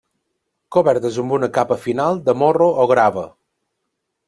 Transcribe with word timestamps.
Cobertes 0.75 1.19
amb 1.25 1.35
una 1.37 1.51
capa 1.59 1.77
final 1.85 2.19
de 2.31 2.37
morro 2.45 2.73
o 2.85 2.89
grava. 2.95 3.29